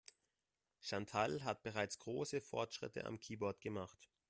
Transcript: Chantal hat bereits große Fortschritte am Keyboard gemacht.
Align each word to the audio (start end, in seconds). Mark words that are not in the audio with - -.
Chantal 0.79 1.43
hat 1.43 1.61
bereits 1.61 1.99
große 1.99 2.41
Fortschritte 2.41 3.05
am 3.05 3.19
Keyboard 3.19 3.61
gemacht. 3.61 4.09